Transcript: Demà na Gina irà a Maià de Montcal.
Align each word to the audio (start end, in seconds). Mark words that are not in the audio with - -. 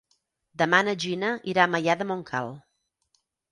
Demà 0.61 0.79
na 0.87 0.95
Gina 1.03 1.29
irà 1.53 1.67
a 1.67 1.71
Maià 1.75 1.99
de 2.01 2.09
Montcal. 2.15 2.53